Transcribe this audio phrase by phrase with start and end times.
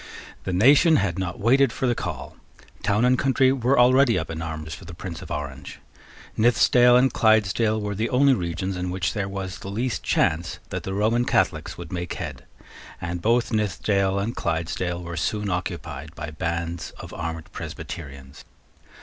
[0.45, 2.35] The nation had not waited for the call.
[2.81, 5.77] Town and country were already up in arms for the Prince of Orange.
[6.35, 10.81] Nithisdale and Clydesdale were the only regions in which there was the least chance that
[10.81, 12.45] the Roman Catholics would make head;
[12.99, 18.43] and both Nithisdale and Clydesdale were soon occupied by bands of armed Presbyterians.